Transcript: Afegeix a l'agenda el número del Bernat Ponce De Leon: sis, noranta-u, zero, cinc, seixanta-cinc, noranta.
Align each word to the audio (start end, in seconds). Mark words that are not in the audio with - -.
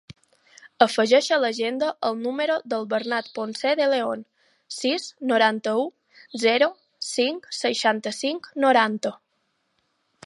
Afegeix 0.83 1.25
a 1.35 1.37
l'agenda 1.41 1.89
el 2.09 2.17
número 2.21 2.55
del 2.73 2.87
Bernat 2.93 3.29
Ponce 3.35 3.75
De 3.81 3.89
Leon: 3.91 4.25
sis, 4.79 5.07
noranta-u, 5.33 5.85
zero, 6.47 6.71
cinc, 7.13 7.49
seixanta-cinc, 7.61 8.51
noranta. 8.67 9.15